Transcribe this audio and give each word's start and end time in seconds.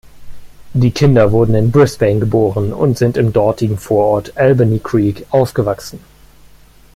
Die 0.73 0.89
Kinder 0.89 1.31
wurden 1.31 1.53
in 1.53 1.69
Brisbane 1.69 2.19
geboren 2.19 2.73
und 2.73 2.97
sind 2.97 3.17
im 3.17 3.31
dortigen 3.33 3.77
Vorort 3.77 4.35
Albany 4.35 4.79
Creek 4.79 5.27
aufgewachsen. 5.29 5.99